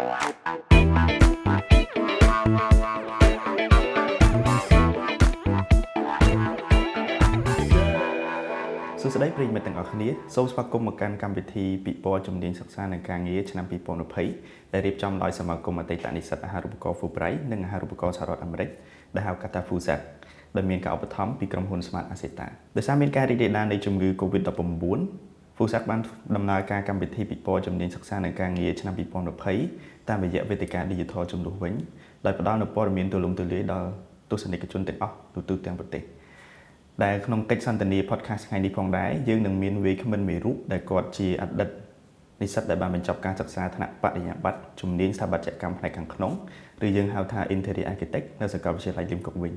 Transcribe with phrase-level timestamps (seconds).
[0.00, 13.64] សួស្តីប្រិយមិត្តទាំងអស់គ្នាសូមស្វាគមន៍មកកាន់កម្មវិធីពិព័រណ៍ជំនាញសិក្សានិងការងារឆ្នាំ
[14.18, 18.68] 2020ដែលរៀបចំដោយសមាគមអតីតនិស្សិតអាហារូបករណ៍ Fulbright និងអាហារូបករណ៍សហរដ្ឋអាមេរិក
[19.14, 20.00] ដែលហៅកាត់ថា FUSAC
[20.56, 22.46] ដែលមានការឧបត្ថម្ភពីក្រុមហ៊ុន Smart Aseta
[22.76, 25.29] ដោយសារមានការរីករាលដាលនៃជំងឺ Covid-19
[25.62, 26.00] FUSAC បាន
[26.36, 28.94] ដំណើរការកម្មវិធីពិព័រណ៍ជំនាញសិក្សានិងការងារឆ្នាំ
[29.50, 31.74] 2020តាមរយៈវេទិកា Digital ជំនួសវិញ
[32.24, 33.88] ដោយផ្ដល់នូវព័ត៌មានទូលំទូលាយដល់
[34.30, 35.14] ទស្សនិកជនទាំងអស់
[35.48, 36.02] ទូទាំងប្រទេស
[37.02, 41.70] ដែលក្នុងកិច្ចសន្ទនា podcast ថ្ងៃនេះផងដែរយើងនឹងមានវាគ្មិនមួយរូបដែលគាត់ជាអតីត
[42.40, 46.32] និស្សិតដែលបានបញ្ចប់ការសិក្សាថ្នាក់បរិញ្ញាបត្រជំនាញស្ថាបត្យកម្មផ្នែកខាងក្នុង
[46.84, 49.52] ឬយើងហៅថា Interior Architect នៅសាកលវិទ្យាល័យលីមគុកវិញ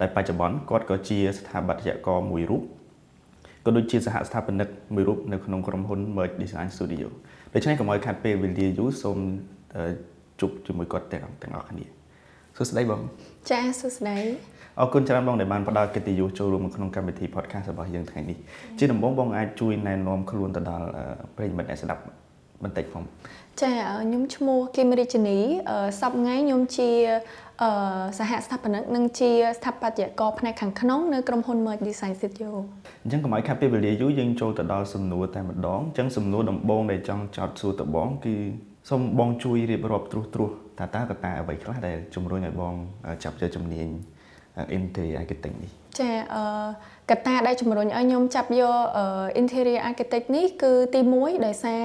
[0.00, 2.62] ដែលបច្ចុប្បន្នគាត់ក៏ជាស្ថាបត្យករមួយរូប
[3.66, 7.08] ក៏ដូចជាសហស្ថាបនិកមួយរូបនៅក្នុងក្រុមហ៊ុន Merge Design Studio
[7.54, 9.18] ដូច្នេះកុំឲ្យខាត់ពេលវេលាយូរសូម
[10.40, 11.84] ជួបជាមួយគាត់ទាំងទាំងអស់គ្នា
[12.56, 13.00] សួស្តីបង
[13.50, 14.18] ចាសួស្តី
[14.80, 18.38] អរគុណច្រើនបងដែលបានផ្ដល់កិត្តិយសចូលរួមក្នុងកម្មវិធី podcast របស់យើងថ្ងៃនេះ
[18.78, 20.86] ជាដំបូងបងអាចជួយណែនាំខ្លួនទៅដល់
[21.36, 22.02] ប្រិយមិត្តអ្នកស្ដាប់
[22.62, 23.04] បន្តិចផង
[23.62, 23.70] ចា
[24.02, 25.38] ខ្ញុំឈ្មោះគឹមរាជនី
[26.00, 26.90] សប្តាហ៍ថ្ងៃខ្ញុំជា
[28.18, 32.50] សហស្ថាបនិកនិងជាស្ថាបត្យករផ្នែកខាងក្នុងនៅក្រុមហ៊ុន Merge Design Studio
[33.04, 38.34] អញ្ចឹងកុំឲ្យខាត់ពេលវេលាយូរយើងចូលទៅដល់សំណួរតែម្ដងអញ្ចឹងសំណួរដំបូងដែលចង់ចោទសួរទៅបងគឺ
[38.90, 42.74] សូមបងជួយរៀបរាប់ត្រួសត្រាសតើតើកត្តាអ្វីខ្លះដែលជំរុញឲ្យបង
[43.24, 43.88] ចាប់យកជំនាញ
[44.78, 45.70] interior architect នេះ
[46.00, 46.42] ចាអឺ
[47.10, 48.76] កត្តាដែលជំរុញឲ្យខ្ញុំចាប់យក
[49.40, 51.82] interior architect នេះគឺទី1ដោយសារ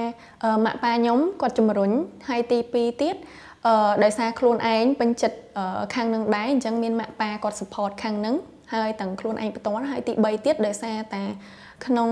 [0.64, 1.90] ម៉ាក់ប៉ាខ្ញុំគាត់ជំរុញ
[2.28, 3.16] ហើយទី2ទៀត
[3.66, 5.38] អឺដោយសារខ្លួនឯងពេញចិត្ត
[5.94, 8.36] ខាងនឹងដែរអញ្ចឹងមានម៉ាក់ប៉ាគាត់ support ខាងនឹង
[8.74, 11.22] ហើយទាំងខ្លួនឯងបន្ទាន់ហើយទី3ទៀតដោយសារតែ
[11.86, 12.10] ក្នុង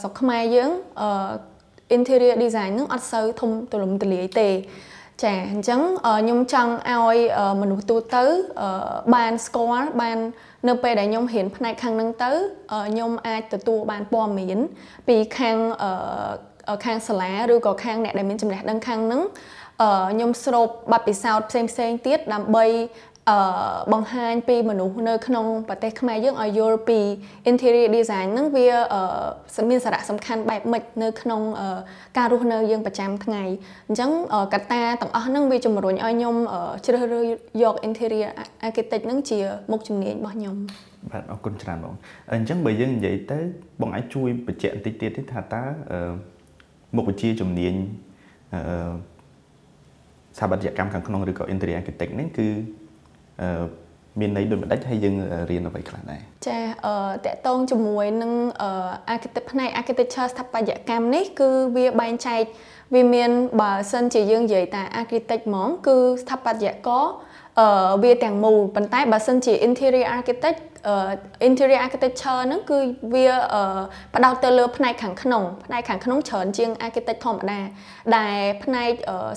[0.00, 0.70] ស្រុកខ្មែរយើង
[1.96, 4.50] interior design នឹងអត់សូវធំទូលំទូលាយទេ
[5.24, 7.16] ចាអញ្ចឹងខ្ញុំចង់ឲ្យ
[7.60, 8.24] មនុស្សទូទៅ
[9.14, 10.18] បានស្គាល់បាន
[10.68, 12.30] នៅពេលដែលខ្ញុំរៀនផ្នែកខាងហ្នឹងទៅ
[12.90, 14.58] ខ្ញុំអាចទទួលបានព័ត៌មាន
[15.08, 15.56] ពីខាង
[16.84, 19.22] ខាងសាលាឬក៏ខាងអ្នកដែលមានចំណេះដឹងខាងហ្នឹង
[19.80, 22.66] ខ្ញុំស្រូបបទពិសោធន៍ផ្សេងផ្សេងទៀតដើម្បី
[23.30, 23.38] អឺ
[23.92, 26.98] បង្ហាញពីមនុស្សនៅក្នុងប្រទេសខ្មែរយើងឲ្យយល់ពី
[27.50, 28.66] interior design ហ្នឹងវា
[29.70, 31.40] មានសារៈសំខាន់បែបម៉េចនៅក្នុង
[32.18, 33.42] ការរស់នៅយើងប្រចាំថ្ងៃ
[33.88, 34.10] អញ្ចឹង
[34.54, 36.34] កត្តាទាំងអស់ហ្នឹងវាជំរុញឲ្យខ្ញុំ
[36.86, 37.26] ជ្រើសរើស
[37.62, 38.30] យក interior
[38.66, 39.38] architect ហ្នឹងជា
[39.70, 40.56] មុខជំនាញរបស់ខ្ញុំ
[41.10, 41.94] បាទអរគុណច្រើនបង
[42.34, 43.38] អញ្ចឹងបើយើងនិយាយទៅ
[43.80, 45.62] បងអាចជួយបញ្ជាក់បន្តិចទៀតទេថាតើ
[46.96, 47.74] មុខវិជ្ជាជំនាញ
[48.54, 49.11] អឺ
[50.36, 52.46] ស្ថាបត្យកម្មខាងក្នុងឬក៏ interior architect នេះគឺ
[54.20, 55.14] មានន័យដូចម្ដេចហើយយើង
[55.50, 58.32] រៀនអ្វីខ្លះដែរចាអឺតកតងជាមួយនឹង
[58.62, 58.70] អឺ
[59.14, 62.42] architect ផ្នែក architecture ស្ថាបត្យកម្មនេះគឺវាបែងចែក
[62.94, 67.31] វាមានបើសិនជាយើងនិយាយតែ architect ហ្មងគឺស្ថាបត្យករអឺ
[68.02, 70.60] វាទាំងមូលប៉ុន្តែបើសិនជា interior architect
[71.48, 72.78] interior architecture ហ្នឹងគឺ
[73.14, 73.26] វា
[74.14, 77.60] ផ្ដោតទៅលើផ្នែកខាងក្នុងផ្នែកខាងក្នុងច្រើនជាង architect ធម្មតា
[78.16, 78.90] ដែលផ្នែក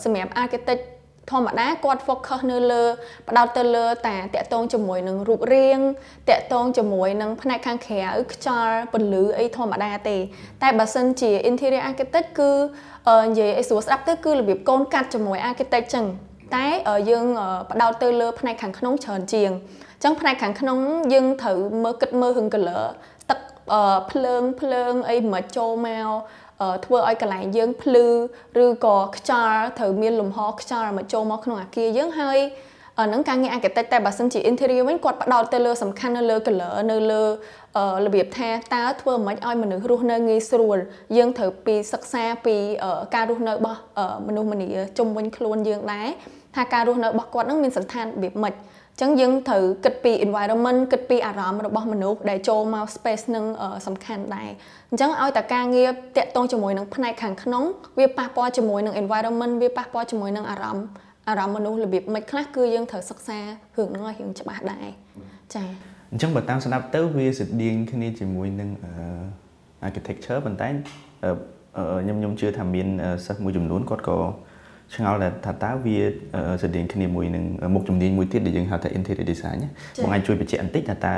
[0.03, 0.83] សម្រាប់ architect
[1.31, 2.83] ធម្មតាគាត់ focus នៅលើ
[3.29, 5.79] ផ្ដោតទៅលើតែតាក់ទងជាមួយនឹងរូបរាង
[6.29, 8.01] តាក់ទងជាមួយនឹងផ្នែកខាងក្រៅ
[8.33, 10.17] ខ្យល់ពន្លឺអីធម្មតាទេ
[10.63, 12.51] តែបើសិនជា interior architect គឺ
[13.27, 16.05] និយាយឲ្យស្រួលស្ដាប់ទៅគឺរបៀបកូនកាត់ជាមួយ architect ចឹង
[16.53, 16.66] តែ
[17.09, 17.25] យើង
[17.72, 20.79] ផ្ដោតទៅលើផ្នែកខាងក្នុងច្រើនជាងអញ្ចឹងផ្នែកខាងក្នុង
[21.13, 22.83] យើងត្រូវមើលគិតមើលរឿង color
[23.29, 23.39] ទឹក
[24.11, 26.07] ភ្លើងភ្លើងអីមិនចូលមក
[26.85, 28.07] ធ្វើឲ្យកន្លែងយើងភ្លឺ
[28.63, 37.23] ឬក៏ខ្យល់ត្រូវមានលំហខ្យល់មកចូលមកក្នុងអាគារយើងហើយហ្នឹងការងារ architect តែបើសិនជា interior វិញគាត់ផ្ដោតទៅលើសំខាន់នៅលើ color នៅលើ
[38.06, 40.78] របៀបថាតើធ្វើមិនឲ្យមនុស្សរស់នៅងាយស្រួល
[41.17, 42.56] យើងត្រូវពីសិក្សាពី
[43.16, 43.79] ការរស់នៅរបស់
[44.28, 44.67] មនុស្សម្នា
[44.97, 46.07] ជុំវិញខ្លួនយើងដែរ
[46.56, 48.53] ថាការរស់នៅរបស់គាត់នឹងមានសន្តានរបៀបម៉េច
[49.01, 53.45] ចឹងយើងត្រូវគិតពី environment គិតពីអារម្មណ៍របស់មនុស្សដែលចូលមក space នឹង
[53.88, 54.50] សំខាន់ដែរ
[54.89, 57.63] អញ្ចឹងឲ្យតែការងារតាក់ទងជាមួយនឹងផ្នែកខាងក្នុង
[58.00, 60.85] វាប៉ះពាល់ជាមួយនឹង environment វាប៉ះពាល់ជាមួយនឹងអារម្មណ៍
[61.30, 63.39] អារម្មណ៍មនុស្សរបៀបមិនខ្លះគឺយើងត្រូវសិក្សា
[63.77, 64.88] រឿងហ្នឹងឲ្យរៀងច្បាស់ដែរ
[65.54, 65.68] ចា៎
[66.12, 68.69] អញ្ចឹងបើតាមស្ដាប់ទៅវាស្តៀងគ្នាជាមួយនឹង
[69.88, 72.88] architecture ប៉ុន្តែខ្ញុំខ្ញុំជឿថាមាន
[73.25, 74.18] សិស្សមួយចំនួនគាត់ក៏
[74.94, 75.98] ឆ្ងល់ថាតើវា
[76.63, 77.44] ស្តៀងគ្នាមួយនឹង
[77.74, 79.60] មុខជំនាញមួយទៀតដែលយើងហៅថា interior design
[80.04, 81.13] បងអាចជួយបញ្ជាក់បន្តិចថាតើ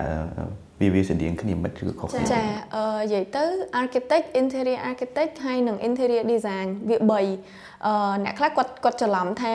[0.82, 2.44] វាវាស្តៀងគ្នាមិនឬខុសគ្នាចា
[2.76, 3.46] អឺនិយាយទៅ
[3.82, 7.12] architect interior architect ហើយនិង interior design វា3
[7.86, 7.94] អឺ
[8.24, 9.54] អ្នកខ្លះគាត់គាត់ច្រឡំថា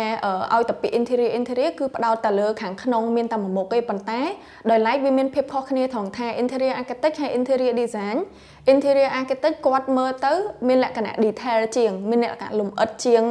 [0.55, 4.21] ឲ្យតែពាក្យ interior interior គឺផ្ដោតតែលើខាងក្នុងមានតែមួយមុខទេប៉ុន្តែ
[4.71, 8.17] ដោយឡែកវាមានភាពខុសគ្នាត្រង់ថា interior architect ហើយ interior design
[8.73, 10.33] interior architect គាត់មើលទៅ
[10.69, 13.23] មានលក្ខណៈ detail ជាង មានលក្ខណៈលម្អិតជាង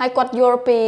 [0.00, 0.78] ហើយគាត់យល់ពី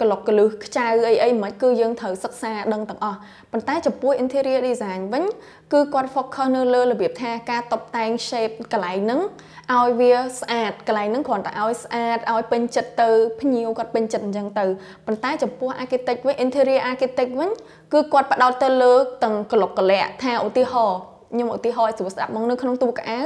[0.00, 3.18] ក្លុកក្លឹះខ្ចៅអីអីមិនគឺយើងត្រូវសិក្សាដឹងទាំងអស់
[3.52, 5.24] ប៉ុន្តែចំពោះ interior design វិញ
[5.72, 9.20] គឺគាត់ focus នៅលើរបៀបថាការតុបតែង shape កន្លែងហ្នឹង
[9.74, 13.10] ឲ្យវាស្អាតកន្លែងហ្នឹងគ្រាន់តែឲ្យស្អាតឲ្យពេញចិត្តទៅ
[13.40, 14.64] ភ្ញៀវគាត់ពេញចិត្តអញ្ចឹងទៅ
[15.06, 17.50] ប៉ុន្តែចំពោះ architect វិញ interior architect វិញ
[17.92, 18.92] គឺគាត់ផ្ដោតទៅលើ
[19.22, 21.00] ទាំងក្លុកកលៈថាឧទាហរណ៍
[21.32, 23.20] ខ្ញុំឧទាហរណ៍ស្រួលស្ដាប់មកនៅក្នុងទូកៅអៅ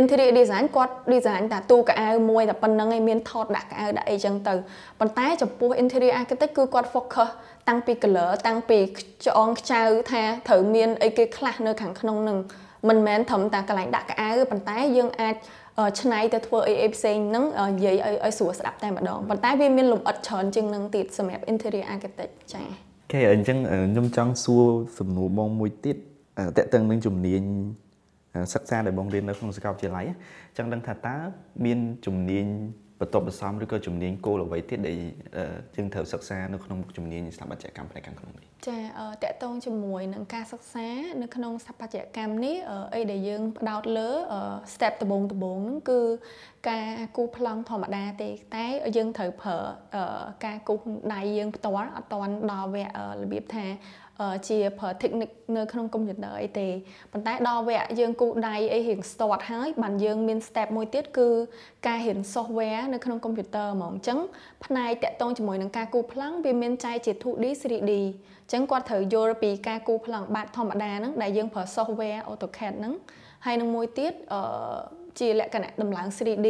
[0.00, 4.54] interior design គាត់ design តែទូកៅអៅមួយតែប៉ុណ្្នឹងឯងមានថតដាក់កៅអៅដាក់អីចឹងទៅ
[5.00, 7.28] ប៉ុន្តែចំពោះ interior architect គឺគាត់ focus
[7.68, 8.78] តាំងពី color តាំងពី
[9.26, 12.38] ច្អងខ្ចៅថាត្រូវមានអីគេខ្លះនៅខាងក្នុងនឹង
[12.88, 15.34] មិនមែនត្រឹមតែកន្លែងដាក់កៅអៅប៉ុន្តែយើងអាច
[16.00, 22.66] ឆ្នៃទៅធ្វើអីអីផ្សេងហ្នឹងនិយាយឲ្យឲ្យស្រួលស្ដាប់តែម្ដងប៉ុន្តែវាមានលម្អិតច្រើនជាងនឹងទៀតសម្រាប់ interior architect ចា៎
[23.12, 23.58] គេអញ្ចឹង
[23.92, 24.64] ខ្ញុំចង់សួរ
[24.98, 25.96] សំណួរបងមួយទៀត
[26.58, 27.42] តកតឹងនឹងជំនាញ
[28.54, 31.16] សិក្សាដែលបងរៀននៅក្នុងសាកលវិទ្យាល័យអញ្ចឹងដឹងថាតើ
[31.64, 32.46] មានជំនាញ
[33.00, 34.96] បន្ទាប់បន្សំឬក៏ជំនាញគោលអ្វីទៀតដែល
[35.76, 38.78] យើងត្រូវសិក្សានៅក្នុងជំនាញស្ថាបត្យកម្មផ្នែកខាងក្នុងនេះចា
[39.22, 40.88] តកតងជាមួយនឹងការសិក្សា
[41.22, 42.56] នៅក្នុងស្ថាបត្យកម្មនេះ
[42.94, 44.08] អីដែលយើងផ្ដោតលើ
[44.72, 46.00] step ដំបូងដំបូងហ្នឹងគឺ
[46.68, 48.66] ការគូប្លង់ធម្មតាទេតែ
[48.96, 49.56] យើងត្រូវប្រើ
[50.44, 50.74] ការគូ
[51.14, 52.92] ដៃយើងផ្ទាល់អត់តាន់ដល់វគ្គ
[53.22, 53.66] របៀបថា
[54.48, 56.68] ជាប្រើ technique នៅក្នុង computer អីទេ
[57.12, 61.28] ប៉ុន្តែដល់វគ្គយើងគូដៃអីរៀង start ហើយបានយើងមាន step មួយទៀតគឺ
[61.86, 64.18] ការរៀន software នៅក្នុង computer ហ្មងអញ្ចឹង
[64.64, 72.94] ផ្នែកតាក់ទងជាមួយនឹងការគូប្លង់វាមានចែកជា 2D 3D អញ្ចឹងគាត់ត្រូវយល់ពីការគូប្លង់បែបធម្មតាហ្នឹងដែលយើងប្រើ software AutoCAD ហ្នឹង
[73.46, 74.40] ហើយនឹងមួយទៀតអឺ
[75.18, 76.48] ជាលក្ខណៈដំឡើង 3D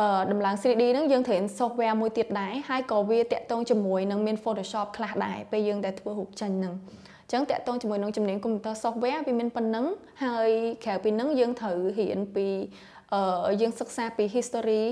[0.00, 6.74] អឺដំឡើង 3D ហ្នឹងយើងត្រូវ software មួយទៀតដែរហើយក៏វាតាក់ទងជាមួយនឹងមាន Photoshop ខ្លះដែរពេលយើងតែធ្វើរូបចេញហ្នឹង
[7.24, 9.86] អញ្ចឹងតាក់ទងជាមួយនឹងជំនាញ computer software វាមានប៉ុណ្ណឹង
[10.24, 10.50] ហើយ
[10.84, 12.46] ក្រៅពីហ្នឹងយើងត្រូវរៀនពី
[13.14, 14.84] អឺយើងសិក្សាពី history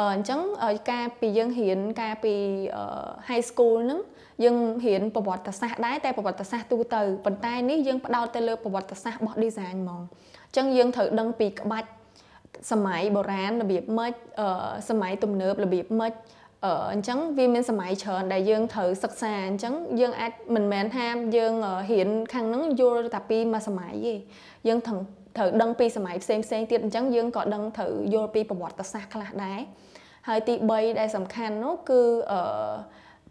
[0.00, 0.40] អញ្ចឹង
[0.90, 2.34] ការពីយើងរៀនការពី
[3.28, 4.00] high school ហ្នឹង
[4.44, 10.02] យើងរៀនប្រវត្តិសាស្ត្រដែរតែប្រវត្តិសាស្ត្រទូទៅប៉ុន្តែនេះយើងផ្ដោតទៅលើប្រវត្តិសាស្ត្ររបស់ design ហ្មង
[10.46, 11.88] អញ្ចឹងយើងត្រូវដឹងពីក្បាច់
[12.70, 14.12] សម័យបុរាណរបៀបម៉េច
[14.90, 16.12] សម័យទំនើបរបៀបម៉េច
[16.92, 21.06] អញ្ចឹងវាមានសម័យច្រើនដែលយើងត្រូវសិក្សាអញ្ចឹងយើងអាចមិនមែនថា
[21.36, 21.54] យើង
[21.90, 24.14] រៀនខាងហ្នឹងយល់តែពីមួយសម័យទេ
[24.68, 25.00] យើងត្រូវ
[25.36, 29.60] ត្រូវដឹងពីសម័យផ្សេងផ្សេងទៀតអញ្ចឹងយើងក៏ដឹងត្រូវយល់ពីប្រវត្តិសាស្ត្រខ្លះដែរ
[30.28, 32.00] ហើយទី3ដែលសំខាន់នោះគឺ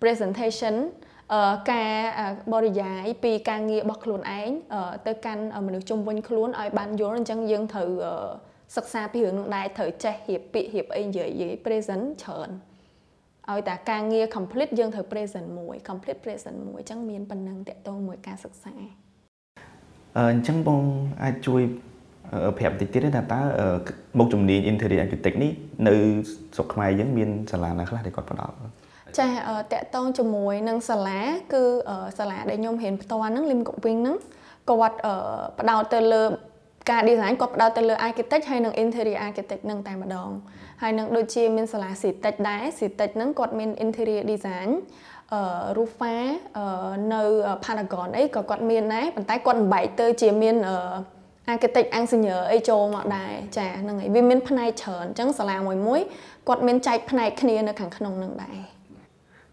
[0.02, 0.76] presentation
[1.72, 1.94] ការ
[2.54, 4.50] បរិយាយពីការងាររបស់ខ្លួនឯង
[5.08, 7.90] ទៅកាន់មនុស្សជុំវិញខ្លួនឲ្យបានយល់អញ្ចឹងយើងត្រូវ
[8.76, 12.50] សិក្សាពីរឿងនឹងដែរត្រូវចេះរៀបពាក្យរៀបអីនិយាយនិយាយ present ច្រើន
[13.52, 18.74] ឲ្យតែការងារ complete យើងត្រូវ present មួយ complete present មួយអញ្ចឹងមានប៉ុណ្ណឹងតកតងមួយការសិក្សា
[20.18, 20.84] អញ្ចឹងបង
[21.24, 21.62] អាចជួយ
[22.58, 23.42] ប្រាប់តិចទៀតថាតើ
[24.18, 25.52] មុខជំនាញ interior architect នេះ
[25.88, 25.96] នៅ
[26.56, 28.56] ស្រុកខ្មែរយើងមានសាលាណាខ្លះដែលគាត់ផ្ដល់
[29.20, 29.28] ចា
[29.72, 31.20] តកតងជាមួយនឹងសាលា
[31.54, 31.64] គឺ
[32.20, 34.16] សាលាដែលខ្ញុំរៀនផ្ទាល់ហ្នឹងលឹមកវិញហ្នឹង
[34.70, 34.98] គាត់
[35.60, 36.24] ផ្ដោតទៅលើ
[36.90, 40.30] ការ design គាត់ផ្ដោតទៅលើ architect ហើយនិង interior architect នឹងតែម្ដង
[40.82, 44.70] ហើយនឹងដូចជាមានសាលា CTEC ដែរ CTEC ហ្នឹងគាត់មាន interior design
[45.34, 45.42] អឺ
[45.78, 46.16] Rufa
[46.58, 47.22] អឺនៅ
[47.64, 50.76] Pentagon អីក៏គាត់មានដែរប៉ុន្តែគាត់បែកទៅជាមានអឺ
[51.54, 56.02] architect engineer អីចូលមកដែរចាហ្នឹងហើយវាមានផ្នែកច្រើនអញ្ចឹងសាលាមួយមួយ
[56.48, 58.58] គាត់មានចែកផ្នែកគ្នានៅខាងក្នុងហ្នឹងដែរ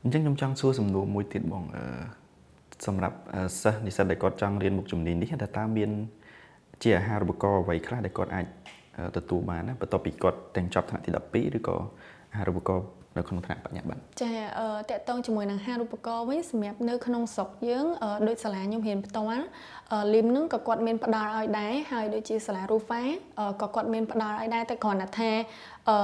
[0.02, 1.84] អញ្ចឹងខ្ញុំចង់សួរសំណួរមួយទៀតបងអឺ
[2.86, 3.16] សម្រាប់
[3.62, 5.90] សិស្សនិស្សិតដែលគាត់ចង់រៀនមុខជំនាញនេះតើតើមាន
[6.82, 8.46] ជាអាហារូបករណ៍អ្វីខ្លះដែលគាត់អាច
[9.16, 11.76] ទទួលបានណាបន្ទាប់ពីគាត់ទាំងចប់ថ្នាក់ទី12ឬក៏
[12.32, 12.86] អាហារូបករណ៍
[13.16, 14.32] នៅក្នុងថ្នាក់បញ្ញាបត្រចា
[14.90, 17.86] តកតងជាមួយនឹងហារូបករណ៍វិញសម្រាប់នៅក្នុងស្រុកយើង
[18.28, 19.44] ដូចសាលាខ្ញុំរៀនផ្ទាល់
[20.14, 23.02] លីមនឹងក៏គាត់មានផ្ដល់ឲ្យដែរហើយដូចជាសាលារូហ្វា
[23.62, 25.30] ក៏គាត់មានផ្ដល់ឲ្យដែរតែគ្រាន់តែថា
[25.90, 25.98] អឺ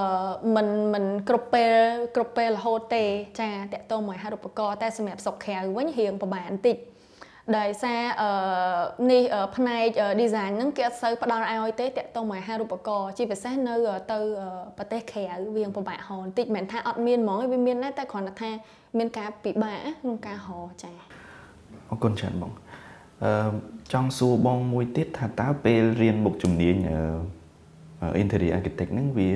[0.56, 1.72] មិនមិនគ្រប់ពេល
[2.14, 3.04] គ្រប់ពេលរហូតទេ
[3.40, 6.76] ចាតកតងមួយហារូបករណ៍តែសម្រាប់ស្រុកក្រៅវិញរៀងប្រហែលបន្តិច
[7.58, 8.30] ដោយសារអឺ
[9.12, 9.22] នេះ
[9.56, 9.86] ផ្នែក
[10.20, 13.74] design ហ្នឹងគេអត់សូវផ្ដល់ឲ្យទេតាក់ទងមកអាហារូបករណ៍ជាពិសេសនៅ
[14.12, 14.18] ទៅ
[14.78, 15.24] ប្រទេសក្រៅ
[15.56, 18.50] វាពិបាកហៅបន្តិចមិនថាអត់មានហ្មងវាមានដែរតែគ្រាន់តែថា
[18.98, 20.92] មានការពិបាកក្នុងការហៅចា
[21.90, 22.52] អរគុណច្រើនបង
[23.24, 23.32] អឺ
[23.92, 26.76] ចង់សួរបងមួយទៀតថាតើពេលរៀនមុខជំនាញ
[28.22, 29.30] interior architect ហ្នឹងវា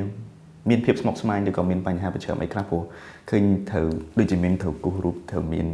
[0.71, 2.83] មានភាពស្មុគស្មាញឬក៏មានបញ្ហាប្រឈមអីខ្លះព្រោះ
[3.31, 3.87] ឃើញត្រូវ
[4.19, 5.67] ដូចជាមានត្រូវគូសរូបត្រូវមាន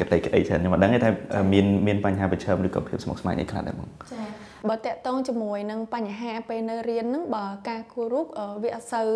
[0.00, 1.10] កតិក្តីច្រើនខ្ញុំមិនដឹងទេថា
[1.52, 4.22] មានមានបញ្ហាប្រឈមឬក៏ភាពស្មុគស្មាញអីខ្លះដែរបងចា
[4.68, 8.26] បើតកតងជាមួយនឹងបញ្ហាពេលនៅរៀនហ្នឹងបើការគូររូប
[8.62, 9.08] វាអត់សូវ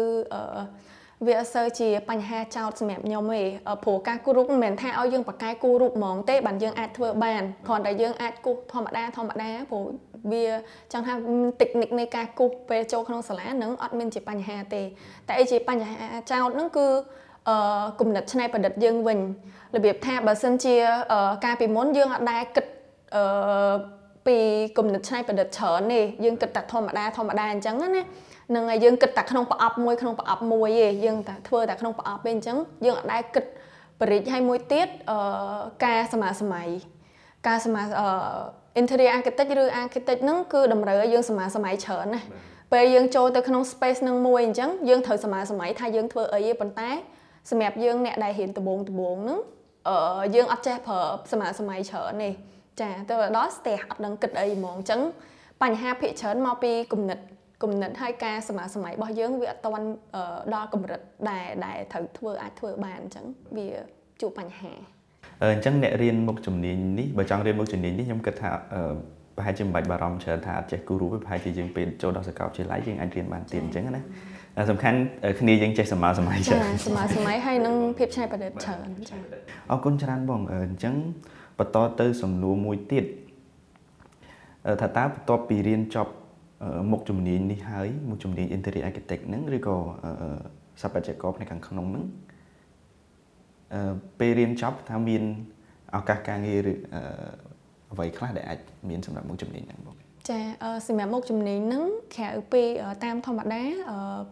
[1.26, 3.42] វាអត់សូវជាបញ្ហាចោតសម្រាប់ខ្ញុំទេ
[3.84, 9.84] ព្រោះការគូររូបមិនមែនថាឲ្យយើងបកកែគូររូបហ្មងទេបានយើងអាចធ្វើបានគ្រាន់តែយើងអាចគូសធម្មតាធម្មតាព្រោះ
[10.32, 10.44] វា
[10.92, 11.12] ចង់ថា
[11.60, 14.82] តិចនិកនៃការគូសពេលចូលក្នុងសាលានឹងអត់មានជាបញ្ហាទេ
[15.28, 15.96] តែអីជាបញ្ហា
[16.30, 16.86] ចោតហ្នឹងគឺ
[17.48, 19.18] អឺគំនិតច្នៃប្រឌិតយើងវិញ
[19.76, 20.74] របៀបថាបើសិនជា
[21.44, 22.66] ការពីមុនយើងអត់ដែរគិត
[23.16, 23.24] អឺ
[24.26, 24.36] ពី
[24.78, 27.88] គំនិតច្នៃប្រឌិតច្រើនទេយើងគិតតែធម្មតាធម្មតាអញ្ចឹងណា
[28.54, 33.44] នឹងហើយយើងគិតតែក្នុងប្រអប់មួយក្នុងប្រអប់មួយទេយើងតែធ្វើតែក្នុងប្រអប់ទេអញ្ចឹងយើងអត់ដែរគិត
[34.00, 35.18] បរិយាឲ្យមួយទៀតអឺ
[35.84, 36.68] ការសមាសម័យ
[37.46, 38.08] ការសមាអឺ
[38.80, 42.20] interior architect ឬ architect ហ្នឹងគឺតម្រូវឲ្យយើងសមាសម័យច្រើនណា
[42.72, 46.90] ពេលយើងចូលទៅក្នុង space នឹងមួយអញ្ចឹងយើងត្រូវសមាសម័យថាយើងធ្វើអីទេប៉ុន្តែ
[47.50, 49.40] សម្រាប់យើងអ្នកដែលរៀនដំបងដំបងហ្នឹង
[49.88, 49.96] អឺ
[50.34, 51.00] យើងអត់ចេះប្រើ
[51.32, 52.30] សមាសម័យច្រើនទេ
[52.80, 55.00] ចាទៅដល់ស្ទះអត់ដឹងគិតអីហ្មងអញ្ចឹង
[55.62, 57.18] បញ្ហាភាគច្រើនមកពីគំនិត
[57.62, 59.86] គំនិតហើយការសមាសម័យរបស់យើងវាអត់ទាន់
[60.54, 63.24] ដល់កម្រិតដែលដែលត្រូវធ្វើអាចធ្វើបានអញ្ចឹង
[63.56, 63.68] វា
[64.20, 64.72] ជួបបញ្ហា
[65.42, 68.50] អញ្ចឹងអ្នករៀនមុខជំនាញនេះបើចង់រៀនមុខជំនាញនេះខ្ញុំគិតថា
[69.36, 74.02] ប្រហែលជាមិនបាច់បារម្ភច្រើនថាអត់ចេះគូរូប្រហែលជាយើងពេលចូលដល់សាកលវិទ្យាល័យយើងអាចរៀនបានទៀតអញ្ចឹងណា
[74.70, 74.98] សំខាន់
[75.40, 79.16] គ្នាយើងចេះសម័យសម័យច្រើនសម័យសម័យហើយនឹងភាពច្នៃប្រឌិតច្រើនចា
[79.70, 80.94] អរគុណច្រើនបងអញ្ចឹង
[81.58, 83.04] បន្តទៅសំណួរមួយទៀត
[84.80, 86.12] ថាតើបន្ទាប់ពីរៀនចប់
[86.90, 89.76] មុខជំនាញនេះហើយមុខជំនាញ Interior Architect ហ្នឹងឬក៏
[90.80, 92.04] ស្ថាបត្យករផ្នែកខាងក្នុងហ្នឹង
[93.74, 95.22] អឺពេលរៀនចប់ថាមាន
[95.96, 96.74] ឱកាសការងារឬ
[97.92, 98.58] អ្វីខ្លះដែលអាច
[98.88, 100.38] មានសម្រាប់មុខជំនាញហ្នឹងបង ចា
[100.86, 101.84] សម្រាប់មុខជំនាញហ្នឹង
[102.16, 102.62] ក្រៅពី
[103.04, 103.62] តាមធម្មតា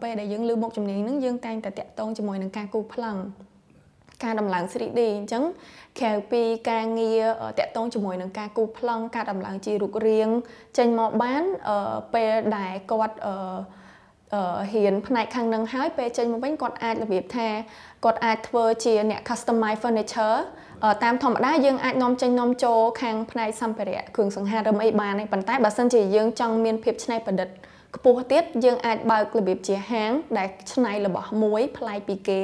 [0.01, 3.19] ពេលដែលយើងលើមុខជំនាញហ្នឹងយើងតែងតែតាក់ទងជាមួយនឹងការគូប្លង់
[4.23, 5.43] ការដំឡើង 3D អញ្ចឹង
[5.99, 7.23] ក្រៅពីការងារ
[7.59, 10.29] តាក់ទងជាមួយនឹងការគូប្លង់ការដំឡើងជារូបរាង
[10.77, 11.43] ចេញមកបាន
[12.13, 13.17] ពេលដែលគាត់
[14.71, 17.47] ហ៊ានផ្នែកខាងនឹងហើយពេលចេញមកវិញគាត់អាចរបៀបថា
[18.03, 20.39] គាត់អាចធ្វើជាអ្នក customize furniture
[21.03, 27.49] តាមធម្មតាយើងអាចនាំចេញនាំចូលខាងផ្នែកសម្ភារៈគ្រឿងសង្ហារឹមអីបានទេប៉ុន្តែបើសិនជាយើងចង់មានភាពច្នៃប្រឌិត
[27.95, 32.41] ខ្ពស់ទៀតយើងអាចបើករបៀបជាហាងដែលច្នៃរបស់មួយប្លែកពីគេ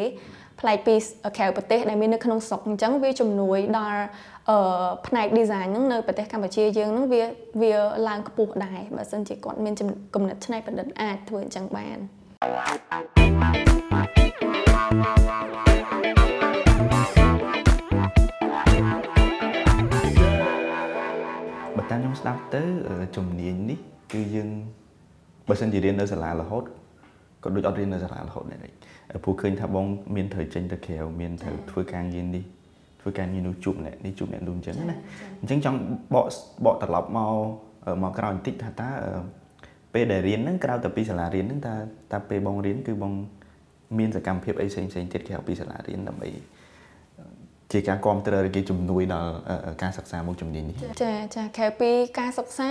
[0.59, 0.95] ប្លែកពី
[1.37, 4.01] ក្រៅប្រទេសដែលមាននៅក្នុងស្រុកអញ្ចឹងវាជំនួយដល់
[4.49, 4.57] អឺ
[5.07, 7.23] ផ្នែក design ហ្នឹងនៅប្រទេសកម្ពុជាយើងហ្នឹងវា
[7.61, 7.73] វា
[8.07, 9.73] ឡើងខ្ពស់ដែរបើមិនជាគាត់មាន
[10.15, 11.97] គំនិតច្នៃប្រឌិតអាចធ្វើអញ្ចឹងបាន
[12.41, 12.99] បើ
[22.55, 22.61] ទៅ
[23.15, 23.79] ជំនាញនេះ
[24.13, 24.49] គឺយើង
[25.47, 26.63] បើសិនជារៀននៅសាលារហូត
[27.43, 28.59] ក៏ដូចអត់រៀននៅសាលារហូតដែរ
[29.23, 32.43] ព្រោះឃើញថាបងមានត្រូវចេញទៅក្រៅមានត្រូវធ្វើការងារនេះ
[33.01, 34.95] ធ្វើការងារនោះជួបអ្នកនេះជួបអ្នកនោះអញ្ចឹងណា
[35.41, 35.77] អញ្ចឹងចង់
[36.13, 36.25] បក
[36.65, 37.33] បកត្រឡប់មក
[38.03, 38.89] មកក្រោយបន្តិចថាតើ
[39.93, 41.75] ពេលដែលរៀនហ្នឹងក្រៅតែពីសាលារៀនហ្នឹងតើ
[42.13, 43.13] តើពេលបងរៀនគឺបង
[43.99, 46.29] មានសកម្មភាពអីផ្សេងផ្សេងទៀតក្រៅពីសាលារៀនដើម្បី
[47.73, 49.31] ជាការគ្រប់គ្រងឬគេជំនួយដល់
[49.81, 52.69] ការសិក្សាមុខជំនាញនេះចាចាក្រៅពីការសិក្សា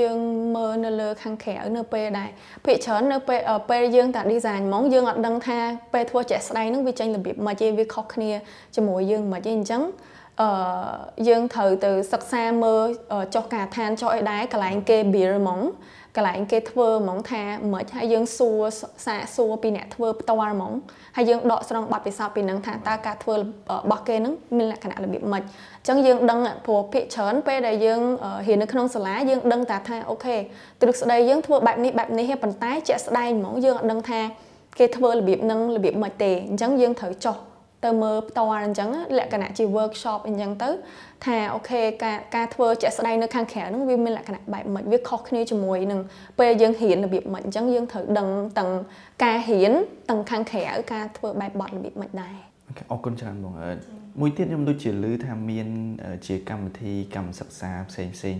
[0.00, 0.18] យើង
[0.56, 2.30] មើលនៅលើខាងក្រៅនៅពេលដែរ
[2.64, 5.58] ភាគច្រើននៅពេលពេលយើងតា design ហ្មងយើងអត់ដឹងថា
[5.92, 8.30] ពេលធ្វើជាក់ស្ដែងហ្នឹងវាចេញរបៀបមិនទេវាខុសគ្នា
[8.76, 9.82] ជាមួយយើងមិនទេអញ្ចឹង
[10.40, 10.48] អឺ
[11.28, 12.82] យើងត្រូវទៅសិក្សាមើល
[13.34, 15.60] ចុះកាឋានចុះអីដែរកន្លែងគេ build ហ្មង
[16.16, 17.42] កន្លែងគេធ្វើហ្មងថា
[17.72, 18.60] មិនហើយយើងសួរ
[19.06, 20.72] សាកសួរពីអ្នកធ្វើផ្ទាល់ហ្មង
[21.16, 23.40] ហើយយើងដកស្រង់បទពិសោធន៍ពីនឹងថាតើការធ្វើរ
[23.90, 28.00] បស់គេនឹងមានលក្ខណៈរបៀបម៉េចអញ្ចឹងយើងដឹងព្រោះភាគច្រើនពេលដែលយើង
[28.48, 30.36] រៀននៅក្នុងសាលាយើងដឹងតែថាអូខេ
[30.80, 34.20] ទ្រឹស្ដីយើងធ្វើបែបនេះបែបនេះប៉ុន្តែជាក់ស្ដែងហ្មងយើងអត់ដឹងថា
[34.78, 37.36] គេធ្វើរបៀបនឹងរបៀបម៉េចទេអញ្ចឹងយើងត្រូវចោះ
[37.84, 40.70] ទៅមើលផ្ទាល់អញ្ចឹងលក្ខណៈជា workshop អញ្ចឹងទៅ
[41.24, 46.00] ថាអូខេការការធ្វើជាក់ស្ដែងនៅខាងក្រៅហ្នឹងវាមានលក្ខណៈបែបម៉េចវាខុសគ្នាជាមួយនឹង
[46.38, 48.70] ពេលយើងរៀនរបៀបម៉េចអញ្ចឹងយើងត្រូវដឹងទាំង
[49.24, 49.72] ការរៀន
[50.10, 50.62] ទាំងខាងក្រៅ
[50.92, 52.36] ការធ្វើបែបបត់របៀបម៉េចដែរ
[52.90, 53.52] អរគុណច្រើនបង
[54.20, 55.68] មួយទៀតខ្ញុំដូចជាឮថាមាន
[56.26, 58.36] ជាកម្មវិធីកម្មសិក្សាផ្សេងផ្សេង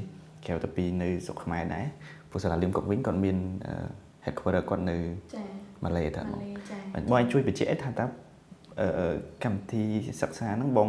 [0.47, 1.87] ក្រៅទៅពីនៅស្រុកខ្មែរដែរ
[2.31, 3.37] ព្រោះសាលាលឹមកុកវិញគាត់មាន
[4.25, 4.97] headquarter គាត់នៅ
[5.85, 6.41] ម៉ាឡេតាបង
[7.11, 8.05] បងអាចជួយបញ្ជាក់ថាតើ
[9.45, 9.85] កម្មវិធី
[10.23, 10.89] សិក្សាហ្នឹងបង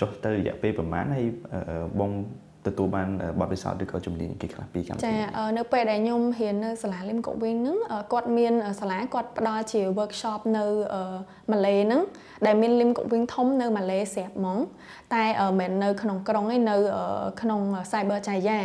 [0.00, 1.24] ចុះទៅរយៈពេលប្រហែលហើយ
[2.00, 2.12] បង
[2.66, 3.08] ទទួលបាន
[3.40, 5.14] បទពិសោធន៍ឬក៏ជំនាញគេខ្លះពីកម្មវិធីចា
[5.58, 7.76] នៅពេលដែលខ្ញុំរៀននៅសាលាលឹមកុកវិញហ្នឹង
[8.12, 10.64] គាត់មានសាលាគាត់ផ្ដល់ជា workshop នៅ
[11.52, 12.02] ម៉ាឡេហ្នឹង
[12.46, 14.58] ដែលមានលឹមកុកវិញធំនៅម៉ាឡេស្រាប់ហ្មង
[15.14, 15.24] តែ
[15.58, 16.76] មិននៅក្នុងក្រុងឯនៅ
[17.40, 17.60] ក្នុង
[17.90, 18.60] Cyber Jaya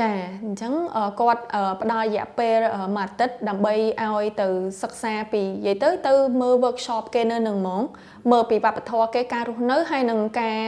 [0.00, 0.10] ចា
[0.44, 0.72] អញ្ចឹង
[1.20, 1.42] គាត់
[1.82, 2.58] ផ្ដល់រយៈពេល
[2.96, 4.48] មួយអាទិត្យដើម្បីឲ្យទៅ
[4.82, 7.82] សិក្សាពីនិយាយទៅទៅមើល workshop គេនៅនឹងហ្មង
[8.30, 10.58] មើលពីវប្បធម៌គេការរស់នៅហើយនឹងការ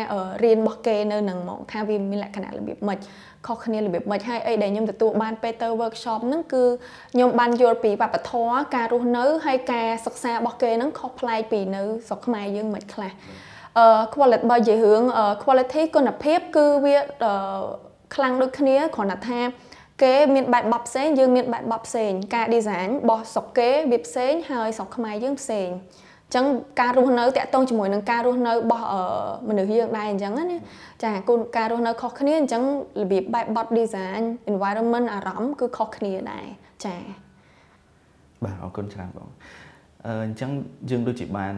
[0.45, 2.99] រៀនរបស់គេនៅនឹងហ្មងថាវាមានលក្ខណៈរបៀបម៉េច
[3.47, 6.65] ខុសគ្នារបៀបម៉េចហើយអីដែលខ្ញុំទទួលបានពេលទៅ workshop ហ្នឹងគឺ
[7.13, 13.13] ខ្ញុំបានយល់ពីវប្បធម៌ការរស់នៅហើយការសិក្សារបស់គេហ្នឹងខុសប្លែកពីនៅស្រុកខ្មែរយើងមិនខ្លះ
[13.79, 15.03] អឺ quality បើនិយាយរឿង
[15.43, 16.97] quality គុណភាពគឺវា
[18.15, 19.41] ខ្លាំងដូចគ្នាគ្រាន់តែថា
[20.03, 25.69] គេមានបែបបបផ្សេងយើងមានបែបបបផ្សេងការ design របស់ស្រុកគេវាផ្សេងហើយស្រុកខ្មែរយើងផ្សេង
[26.27, 26.47] អញ្ចឹង
[26.81, 28.87] ការរស់នៅតាក់ទងជាមួយនឹងការរស់នៅរបស់
[29.49, 30.59] មនុស្សយើងដែរអញ្ចឹងណា
[31.05, 32.63] ចាគោលការរស់នៅខុសគ្នាអញ្ចឹង
[33.03, 34.23] របៀបបែបបត់ design
[34.53, 36.47] environment អារម្មណ៍គឺខុសគ្នាដែរ
[36.85, 36.97] ចា
[38.45, 39.29] បាទអរគុណច្រើនបង
[40.07, 40.51] អញ្ចឹង
[40.91, 41.55] យើងដូចជាបាន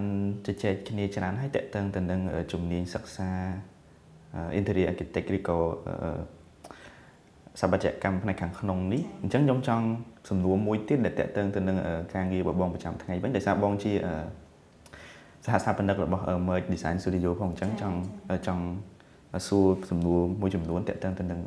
[0.47, 2.21] ជជែកគ្នាច្រើនហើយតកតឹងទៅនឹង
[2.53, 3.31] ជំនាញសិក្សា
[4.59, 5.59] interior architect ឬក៏
[7.61, 9.85] សបច្ចាកម្មផ្នែកខាងក្នុងនេះអញ្ចឹងខ្ញុំចង់
[10.31, 11.77] សំណួរមួយទៀតដែលតកតឹងទៅនឹង
[12.15, 13.93] ការងាររបស់បងប្រចាំថ្ងៃវិញដោយសារបងជា
[15.45, 17.97] សហស្ថាបនិករបស់ Merge Design Studio ផងអញ្ចឹងចង់
[18.47, 18.65] ចង់
[19.49, 21.41] សួរសំណួរមួយចំនួនតកតឹងទៅនឹង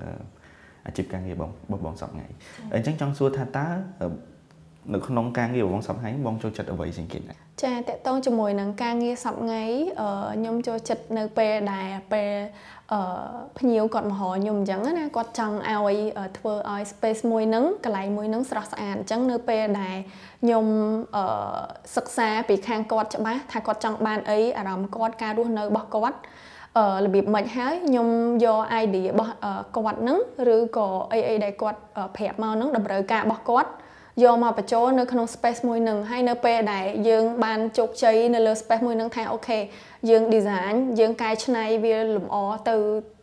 [0.88, 2.28] អាជីពការងារបងរបស់បងសប្តាហ៍ថ្ងៃ
[2.76, 3.68] អញ្ចឹងចង់សួរថាតើ
[4.94, 9.64] នៅក្នុងការងាររបស់បងសប្តាហ៍ថ្ងៃបងចូលចិត្តអ្វីជាងគេណាចាតកតងជាមួយនឹងការងារសប្តាហ៍ថ្ងៃ
[10.36, 12.32] ខ្ញុំចូលចិត្តនៅពេលដែលពេល
[12.94, 13.02] អឺ
[13.60, 15.96] ភ្ញៀវគាត់មកហៅខ្ញុំអញ្ចឹងណាគាត់ចង់ឲ្យ
[16.38, 19.96] ធ្វើឲ្យ space មួយហ្នឹងកន្លែងមួយហ្នឹងស្រស់ស្អាតអញ្ចឹងនៅពេលដែល
[20.44, 20.66] ខ្ញុំ
[21.16, 21.24] អឺ
[21.96, 26.18] សិក្សាពីខាងគាត់ច្បាស់ថាគាត់ចង់បានអីអារម្មណ៍គាត់ការរស់នៅរបស់គាត់
[26.78, 28.08] អឺរបៀបមិនហើយខ្ញុំ
[28.46, 29.34] យក idea របស់
[29.76, 30.20] គាត់ហ្នឹង
[30.56, 31.80] ឬក៏អីអីដែលគាត់
[32.16, 33.70] ប្រាប់មកហ្នឹងតម្រូវការរបស់គាត់
[34.24, 39.60] យកមកបញ្ចូលនៅក្នុង space មួយនឹងហើយនៅពេលដែលយើងបានជោគជ័យនៅលើ space មួយនឹងថាអូខេ
[40.10, 42.36] យើង design យើងកែច្នៃវាលម្អ
[42.70, 42.76] ទៅ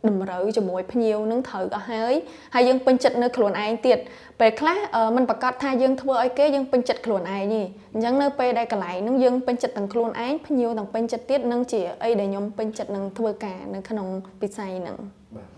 [0.09, 2.13] តម្រូវជាមួយភ្ញៀវនឹងត្រូវអស់ហើយ
[2.53, 3.97] ហើយយើងពេញចិត្តនៅខ្លួនឯងទៀត
[4.39, 4.77] ពេលខ្លះ
[5.15, 7.61] มันប្រកាសថាយើងធ្វើឲ្យគេយើងពេញចិត្តខ្លួនឯងទេ
[7.93, 14.07] អញ្ចឹងនៅពេលដែលកន្លែងហ្នឹងយើងពេញចិត្តទាំងខ្លួនឯងភ្ញៀវទាំងពេញចិត្តទៀតនឹងជាអីដែលខ្ញុំពេញចិត្តនឹងធ្វើការនៅក្នុង
[14.41, 14.97] វិស័យហ្នឹង
[15.35, 15.49] បាទ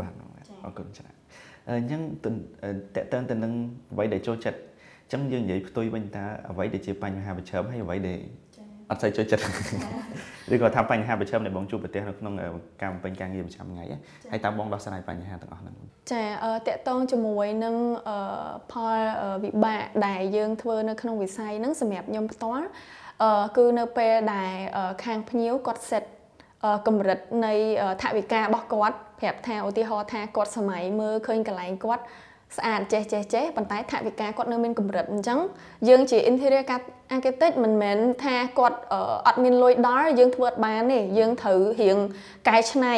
[0.00, 0.12] បាទ
[0.64, 1.14] អរគុណច្រើន
[1.68, 2.26] អញ្ចឹងត
[3.02, 3.52] កតើទៅនឹង
[3.92, 4.58] អ្វីដែលចូលចិត្ត
[5.12, 8.20] ចឹងយើងនិយាយផ្ទុយវិញថាអ្វីដែលជាបញ្ហាប្រឈមហើយអ្វីដែល
[8.90, 9.42] អត់សូវចូលចិត្ត
[10.54, 12.34] ឬក៏ថាបញ្ហាប្រឈមដែលបងជួបប្រទះនៅក្នុង
[12.82, 13.84] ការបំពេញការងារប្រចាំថ្ងៃ
[14.30, 15.74] ហើយតើបងដោះស្រាយបញ្ហាទាំងអស់ហ្នឹង
[16.12, 16.22] ចា
[16.68, 17.76] តកតងជាមួយនឹង
[18.72, 18.98] ផល
[19.44, 22.66] វិបាកដែលយើងធ្វើនៅក្នុងវិស័យហ្នឹងសម្រាប់ខ្ញុំផ្ទាល់
[23.56, 24.52] គឺនៅពេលដែល
[25.04, 26.04] ខាងភ្ញៀវគាត់សេត
[26.86, 27.54] កម្រិតនៃ
[28.02, 32.04] ថវិការបស់គាត់ប្រាប់ថាឧទាហរណ៍ថាគាត់សម័យមើលឃើញកន្លែងគាត់
[32.56, 35.38] ស្អាតចេះចេះចេះប៉ុន្តែថវិកាគាត់នៅមានកម្រិតអញ្ចឹង
[35.88, 36.64] យើងជា interior
[37.14, 38.78] architect មិនមែនថាគាត់
[39.26, 41.98] អត់មានលុយដល់យើងធ្វើអត់បានទេយើងត្រូវរៀង
[42.48, 42.94] កែច្នៃ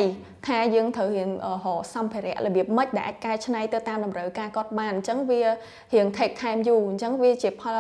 [0.46, 1.30] ថាយើងត្រូវរៀង
[1.64, 5.40] រកសម្ភារៈរបៀបម៉េចដែលអាចកែច្នៃទៅតាមតម្រូវការគាត់បានអញ្ចឹងវា
[5.94, 7.78] រៀង take time យូរអញ្ចឹងវាជាផល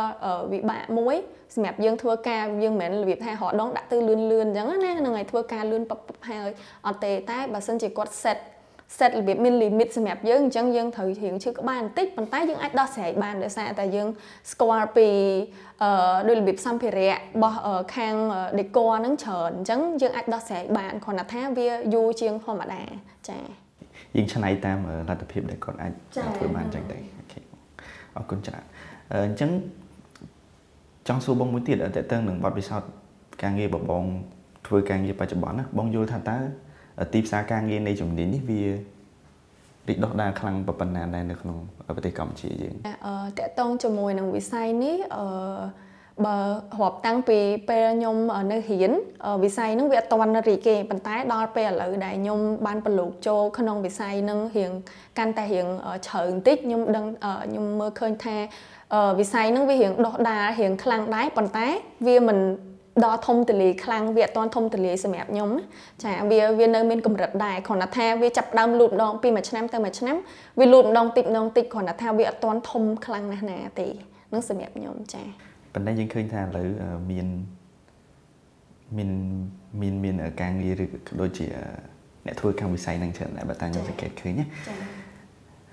[0.52, 1.16] វិបាកមួយ
[1.54, 6.50] សម្រាប់យើងធ្វើការយើងមិនមែនរបៀបថារកដងដាក់ទៅលឿនលឿនអញ្ចឹងណាហ្នឹងហើយធ្វើការលឿនប៉បហើយ
[6.86, 8.38] អត់ទេតែបើសិនជាគាត់ set
[8.98, 14.08] set របៀបមាន limit សម្រាប់យើងអញ្ចឹងយើងត្រូវរៀងឈឺក្បាលបន្តិចប៉ុន្តែយើងអាចដោះស្រាយបានដោយសារតែយើង
[14.52, 15.08] ស្គាល់ពី
[15.82, 17.58] អឺដោយរបៀបសម្ភារៈរបស់
[17.96, 18.14] ខាង
[18.58, 22.82] decor ហ្នឹងច្រើនអញ្ចឹងយើងអាចដោះស្រាយបានគ្រាន់តែថាវាយូរជាងធម្មតា
[23.28, 23.44] ចា៎
[24.16, 24.78] យើងឆ្នៃតាម
[25.08, 25.92] លទ្ធភាពដែលគាត់អាច
[26.36, 27.40] ធ្វើបានអញ្ចឹងទៅអូខេ
[28.16, 28.64] អរគុណច្រើន
[29.26, 29.50] អញ្ចឹង
[31.08, 32.90] ចង់សួរបងមួយទៀតតើតើនឹងបទពិសោធន៍
[33.42, 34.04] ការងារបង
[34.66, 36.36] ធ្វើការងារបច្ចុប្បន្នណាបងយល់ថាតើ
[37.12, 38.62] ទីផ្សារការងារនៃជំនាញនេះវា
[39.88, 41.56] រីកដុះដាលខ្លាំងប៉ុណ្ណាដែរនៅក្នុង
[41.96, 42.74] ប្រទេសកម្ពុជាយើង
[43.06, 45.26] អឺតកតងជាមួយនឹងវិស័យនេះអឺ
[46.26, 46.36] បើ
[46.80, 48.16] រាប់តាំងពីពេលខ្ញុំ
[48.52, 48.92] នៅរៀន
[49.44, 54.72] វិស័យហ្នឹងវាអត់ទាន់រីកទេប៉ុន្តែដល់ពេលឥឡូវដែលខ្ញុំបានប្រឡូកចូលក្នុងវិស័យហ្នឹងរៀង
[55.18, 55.66] កាន់តែរៀង
[56.06, 57.06] ច្រើនបន្តិចខ្ញុំដឹង
[57.46, 58.36] ខ្ញុំមើលឃើញថា
[59.20, 61.66] វិស័យហ្នឹងវារៀងដុះដាលរៀងខ្លាំងដែរប៉ុន្តែ
[62.06, 62.38] វាមិន
[63.04, 65.50] ដល់ធំទលាយខ្លាំងវាអត់ទាន់ធំទលាយសម្រាប់ខ្ញុំ
[66.02, 70.16] ចាវាវានៅមានកម្រិតដែរគ្រាន់តែថាវាចាប់ដើមលូតម្ដងពីមួយឆ្នាំទៅមួយឆ្នាំ
[70.60, 73.88] វាលូតម្ដងតិចម្ដងតិចគ្រាន់តែថាវាអត់ទាន់ធំខ្លាំងណាស់ណាទេ
[74.32, 75.22] នឹងសម្រាប់ខ្ញុំចា
[75.74, 76.66] ប៉ុន្តែយើងឃើញថាឥឡូវ
[77.10, 77.26] មាន
[78.96, 79.10] មាន
[79.80, 80.86] មានមានការងារឬ
[81.20, 81.46] ដូចជា
[82.26, 84.46] អ្នកធ្វើកម្មវិស័យនឹងច្រើនដែរបើតាខ្ញុំសង្កេតឃើញណា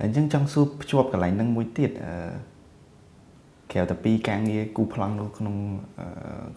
[0.03, 2.13] អញ្ចឹងចង់សួរភ្ជាប់កន្លែងហ្នឹងមួយទៀតអឺ
[3.71, 5.55] ក្រៅតែពីការងារគូប្លង់នៅក្នុង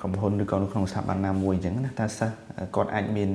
[0.01, 2.37] ក្រុមហ៊ុនឬក៏នៅក្នុងស្ថាប័នណាមួយអញ្ចឹងណាតើសិស្ស
[2.75, 3.31] គាត់អាចមាន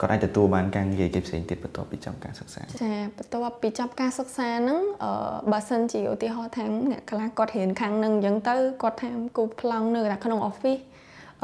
[0.00, 5.10] គាត់អាចទទួលបានការងារគេផ្សេងទៀតបន្ទាប់ពីចប់ការសិក្សាចាបន្ទាប់ពីចប់ការសិក្សាហ្នឹងអឺ
[5.52, 10.82] បើសិនជាឧទាហរណ៍ថាអ្នកខ្លះគាត់រៀនខាងហ្នឹងអញ្ចឹងទៅគាត់ថាគូប្លង់នៅក្នុង office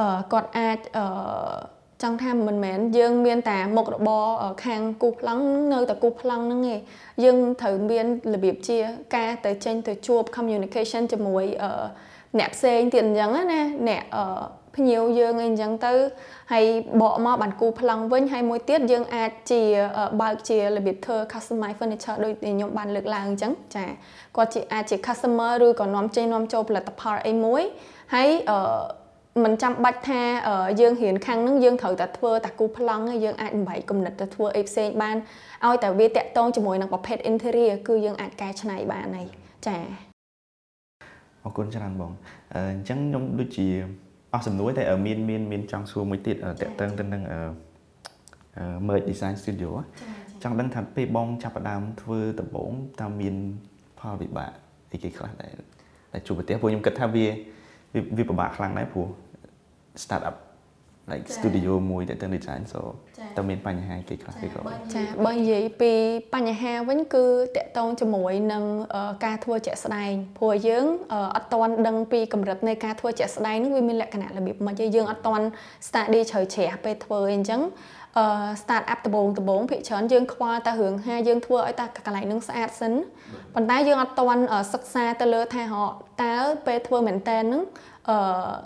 [0.00, 1.04] អឺគាត់អាចអឺ
[2.02, 4.26] ចង់ថាមិនមែនយើងមានតែមុខរបរ
[4.64, 6.80] ខាងគូប្លង់នៅតែគូប្លង់ហ្នឹងឯង
[7.24, 8.78] យើងត្រូវមានរបៀបជា
[9.16, 11.44] ការទៅចេញទៅជួប communication ជាមួយ
[12.38, 13.42] អ្នកផ្សេងទៀតអញ្ចឹងណា
[13.88, 14.02] អ្នក
[14.76, 15.92] ភ្ញៀវយើងអីអញ្ចឹងទៅ
[16.52, 16.64] ហើយ
[17.00, 19.62] បកមកបានគូប្លង់វិញហើយមួយទៀតយើងអាចជា
[20.22, 23.84] បើកជារបៀបធ្វើ customize furniture ដូចខ្ញុំបានលើកឡើងអញ្ចឹងចា
[24.36, 27.62] គាត់ជាអាចជា customer ឬក៏នាំចេញនាំចូលផលិតផលអីមួយ
[28.14, 28.58] ហើយអឺ
[29.40, 30.20] មិនចាំបាច់ថា
[30.80, 35.16] យើងរៀនខាងហ្នឹងយើងត្រូវតែធ្វើតាគូប្លង់យើងអាចបំបែកគំនិតទៅធ្វើអីផ្សេងបាន
[35.66, 39.28] ឲ្យតែវាតាក់ទងជាមួយនឹងប្រភេទ interior គឺយើងអាចកែច្នៃបានហើយ
[39.66, 39.76] ចា
[41.44, 42.12] អរគុណច្រើនបង
[42.54, 43.66] អញ្ចឹងខ្ញុំដូចជា
[44.32, 47.40] អស់សំណួរតែមានមានមានចង់សួរមួយទៀតតាក់ទងទៅនឹងអឺ
[48.86, 49.70] merge design studio
[50.42, 53.34] ចង់ដឹងថាពេលបងចាប់ផ្ដើមធ្វើដំបូងតើមាន
[54.00, 54.50] ផលវិបាក
[54.92, 55.52] អីគេខ្លះដែរ
[56.12, 57.26] តែជួបប្រទេសពួកខ្ញុំគិតថាវា
[58.16, 59.06] វាពិបាកខ្លាំងដែរព្រោះ
[60.04, 60.36] start up
[61.10, 62.80] like studio មួយតែទៅ design so
[63.36, 64.60] តើមានបញ្ហាគេខ្លះគេក៏
[64.94, 65.92] ចាបើនិយាយពី
[66.34, 67.24] បញ្ហាវិញគឺ
[67.56, 68.64] តកតងជាមួយនឹង
[69.24, 70.86] ការធ្វើជាក់ស្ដែងព្រោះយើង
[71.36, 75.44] អត់ទាន់ដឹងពីកម្រិតនៃការធ្វើជាក់ស្ដែងនឹងវាមានលក្ខណៈរបៀបម៉េចយើងអត់ទាន់
[75.88, 77.60] study ជ្រៅជ្រះពេលធ្វើអញ្ចឹង
[78.18, 78.24] អឺ
[78.62, 82.92] start up ដំបូងដំបូងភាគច្រើនយើងខ្វល់តែរឿងហាយើងធ្វើឲ្យតែកន្លែងនឹងស្អាតសិន
[83.54, 85.62] ប៉ុន្តែយើងអត់ទាន់សិក្សាទៅលើថា
[86.22, 86.34] តើ
[86.66, 87.62] ពេលធ្វើមែនតើនឹង
[88.10, 88.16] អឺ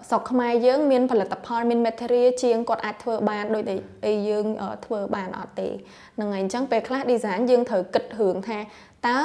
[0.09, 3.75] ស្រុកខ្មែរយើងមានផលិតផលមាន material ជាងគាត់អាចធ្វើបានដោយតែ
[4.07, 4.46] អីយើង
[4.85, 5.68] ធ្វើបានអត់ទេ
[6.16, 8.59] ហ្នឹងហើយអញ្ចឹងពេលខ្លះ design យើងត្រូវគិតរឿងថា
[9.07, 9.18] តើ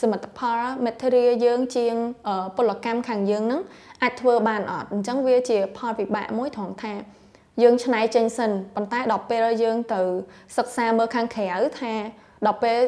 [0.00, 1.94] សមិទ្ធផល material យើងជាង
[2.56, 3.62] ពលកម្មខាងយើងហ្នឹង
[4.02, 6.94] អាចធ្វើបានអត់អញ្ចឹងវាជាផលវិបាកមួយត្រង់ថា
[7.62, 10.00] យើងឆ្នៃចេញសិនប៉ុន្តែដល់ពេលយើងទៅ
[10.56, 11.48] សិក្សាមើលខាងក្រៅ
[11.80, 11.94] ថា
[12.46, 12.78] ដល់ពេល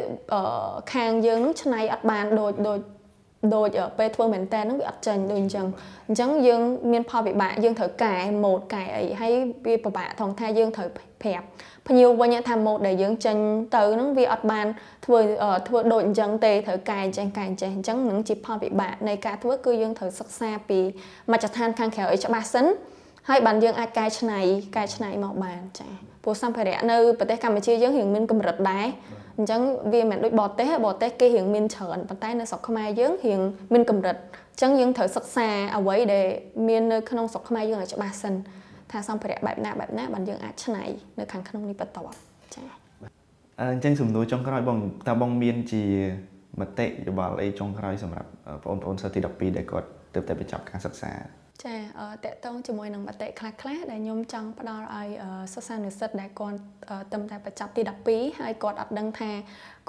[0.94, 2.78] ខាងយើងនឹងឆ្នៃអត់បានដូចដូច
[3.54, 5.66] ដូចពេលធ្វើមែនតើនឹងវាអត់ចាញ់ដូចអញ្ចឹង
[6.08, 6.60] អញ្ចឹងយើង
[6.92, 9.32] មានផលវិបាកយើងត្រូវកែម៉ូដកែអីហើយ
[9.66, 10.88] វាពិបាកថងថាយើងត្រូវ
[11.22, 11.46] ប្រាប់
[11.86, 13.36] ភ្ញៀវវិញថាម៉ូដដែលយើងចេញ
[13.76, 14.66] ទៅនឹងវាអត់បាន
[15.04, 15.18] ធ្វើ
[15.68, 20.80] ធ្វើដូចអញ្ចឹងទេត្រូវកែចេះកែចេះអញ្ចឹងនឹងជាផលវិបាកនៃការធ្វើគឺយើងត្រូវសិក្សាពី
[21.32, 22.66] មជ្ឈដ្ឋានខាងក្រៅឲ្យច្បាស់សិន
[23.28, 24.40] ហើយបានយើងអាចកែច្នៃ
[24.76, 25.92] កែច្នៃមកបានចា៎
[26.24, 28.86] ព្រោះសម្ភារៈនៅប្រទេសកម្ពុជាយើងរៀងមានកម្រិតដែរ
[29.38, 29.60] អញ្ចឹង
[29.92, 33.40] វាមិនដូចបរទេសបរទេសគេរៀងមានច្រើនប៉ុន្តែនៅស្រុកខ្មែរយើងរៀង
[33.72, 34.16] មានកម្រិត
[34.52, 36.26] អញ្ចឹងយើងត្រូវសិក្សាអ្វីដែល
[36.68, 38.34] មាននៅក្នុងស្រុកខ្មែរយើងឲ្យច្បាស់សិន
[38.90, 40.84] ថាសម្ភារៈបែបណាបែបណាបានយើងអាចច្នៃ
[41.18, 41.98] នៅខាងក្នុងនេះបន្ត
[42.54, 42.66] ចា៎
[43.60, 45.82] អញ្ចឹងសំណួរចុងក្រោយបងតើបងមានជា
[46.60, 48.30] មតិយោបល់អីចុងក្រោយសម្រាប់
[48.64, 51.12] បងប្អូនសិស្សទី12ដែលគាត់ទើបតែបញ្ចប់ការសិក្សា
[51.64, 51.76] ចា
[52.24, 55.08] តកតងជាមួយនឹងមតិខ្លះខ្លះដែលខ្ញុំចង់ផ្ដល់ឲ្យ
[55.54, 56.58] សិស្សានុសិស្សដែលគាត់
[57.12, 59.30] ទៅតែបញ្ចប់ទី12ហើយគាត់អត់ដឹងថា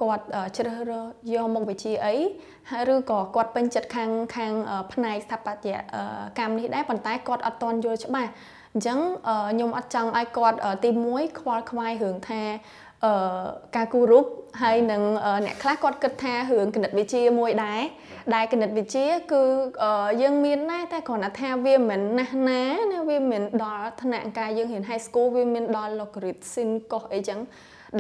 [0.02, 0.24] គាត់
[0.58, 2.16] ជ្រើសរើសយកមុខវិជ្ជាអី
[2.72, 4.54] ហើយឬក៏គាត់ពេញចិត្តខាងខាង
[4.94, 5.76] ផ្នែកស្ថាបត្យ
[6.40, 8.32] កម្មនេះដែរប៉ុន្តែគាត់អត់ទាន់យល់ច្បាស់
[8.74, 9.00] អញ្ចឹង
[9.52, 12.42] ខ្ញុំអត់ចង់ឲ្យគាត់ទី1ខ្វល់ខ្វាយរឿងថា
[13.06, 13.14] អឺ
[13.76, 14.26] ការគូររូប
[14.62, 15.02] ហើយនឹង
[15.46, 17.82] អ្នកខ្លះគាត់គិតថារឿងគណិតវិទ្យាមួយដែរ
[18.36, 19.44] ដែលគណិតវិទ្យាគឺ
[20.22, 22.62] យើងមានដែរតែគ្រាន់តែថាវាមិនណាស់ណា
[22.94, 27.40] ណាវាមិនដល់ថ្នាក់ការយើងរៀន high school វាមានដល់ logarithm sin cos អីចឹង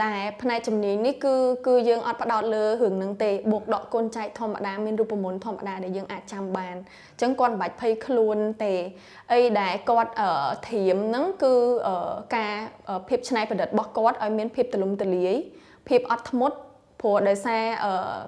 [0.05, 1.35] ដែលផ្នែកជំនាញនេះគឺ
[1.67, 8.73] គឺយើងអត់ផ្ដោតលើរឿងហ្នឹងទេបូកដកគុណចែកធម្មតាមានរូបមន្តធម្មតាដែលយើងអាចចាំបានអញ្ចឹងគាត់មិនបាច់ភ័យខ្លួនទេ
[9.31, 10.11] អីដែលគាត់
[10.69, 11.53] ធៀមហ្នឹងគឺ
[12.35, 12.53] ការ
[13.09, 15.35] ភាពច្នៃប្រឌិតរបស់គាត់ឲ្យមានភាពទូលំទូលាយ
[15.87, 16.57] ភាពអត់ធ្មត់
[17.01, 17.63] ព្រោះដោយសារ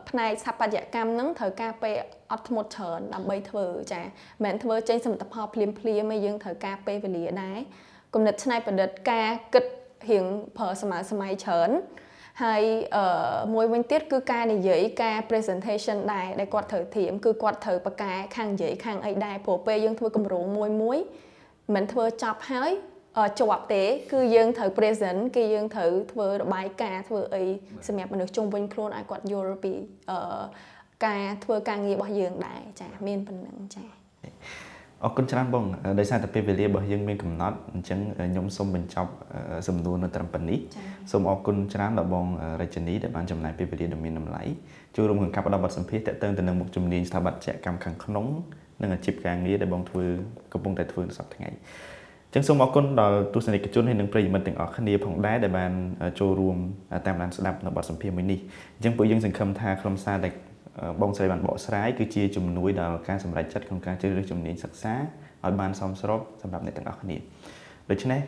[0.10, 1.96] ផ្នែកស្ថាបត្យកម្មហ្នឹងត្រូវការពេល
[2.32, 4.10] អត់ធ្មត់ច្រើនដើម្បីធ្វើចាមិន
[4.44, 7.60] មែនធ្វើចេញសមិទ្ធផលភ្លាមភ្លាមឯងយើងត្រូវការពេលវេលាដែរ
[8.14, 9.66] គំនិតច្នៃប្រឌិតការគិត
[10.10, 10.26] រៀង
[10.58, 11.70] ប្រើសម័យសម័យច្រើន
[12.44, 12.64] ហើយ
[12.96, 20.98] អឺមួយវិញទៀតគឺការនិយាយការ presentation ដែរដែលគាត់ត្រូវធៀមគឺគាត់ត្រូវបកកែខាងនិយាយខាងអីដែរព្រោះពេលយើងធ្វើកម្រងមួយមួយ
[21.76, 22.72] មិនធ្វើចប់ហើយ
[23.40, 27.44] ជាប់ទេ គឺយើងត្រូវ present គឺយើងត្រូវធ្វើរបាយការណ៍ធ្វើអី
[27.88, 29.74] សម្រាប់មនុស្សជុំវិញខ្លួនឲ្យគាត់យល់ពី
[31.06, 33.84] ការធ្វើការងាររបស់យើងដែរចាមានប៉ុណ្ណឹងចា
[35.06, 35.66] អរគុណច្រើនបង
[36.00, 39.12] ដោយសារតែពេលវេលារបស់យើងមានកំណត់អញ្ចឹងខ្ញុំសូមបញ្ចប់
[39.68, 40.60] សំណួរនៅត្រឹមប៉ុណ្នេះ
[41.12, 42.26] សូមអរគុណច្រើនដល់បង
[42.62, 44.44] រជនីដែលបានចំណាយពេលវេលាដ៏មានតម្លៃ
[44.96, 48.26] ចូលរួមក្នុងការផ្ដល់បទសម្ភាសន៍ទាក់ទងទៅនឹងមុខជំនាញស្ថាបត្យកម្មខាងក្នុង
[48.82, 50.06] និងអាជីពការងារដែលបងធ្វើ
[50.54, 51.50] កំពុងតែធ្វើនៅសប្តាហ៍ថ្ងៃ
[52.34, 55.72] ចឹងសូមអរគុណដល់ទស្សនិកជនហើយនិងប្រិយមិត្តទាំងអស់គ្នាផងដែរដែលបាន
[56.20, 56.58] ចូលរួម
[57.08, 58.40] តាមដានស្ដាប់នៅបទសម្ភាសន៍មួយនេះ
[58.76, 60.34] អញ្ចឹងពួកយើងសង្ឃឹមថាខ្លឹមសារដែល
[61.02, 64.94] បងស្រីបានបកស្រាយគឺជាជំនួយដល់ការសម្រេចចិត្តក្នុងការជ្រើសរើសជំនាញសិក្សា
[65.46, 67.18] ឲ្យបានសមស្របសម្រាប់អ្នកទាំងអស់គ្នា
[67.92, 68.22] ដូច្នេះ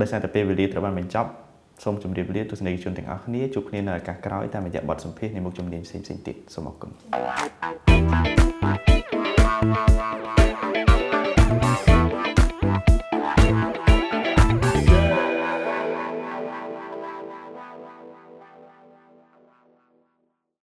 [0.00, 1.30] ដោយសារតែពេលវេលាត្រូវបានបញ្ចប់
[1.84, 6.90] សូមជម្រាបលាទស្សនិកជនទាំងអស់គ្នាជួបគ្នានៅឱកាសក្រោយតាមរយៈបទសម្ភាសន៍នៃមុខជំនាញផ្សេងៗទៀតសូមអរគុណ
[8.86, 10.33] thank you